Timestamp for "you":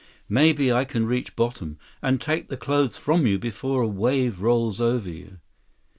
3.27-3.37, 5.11-5.37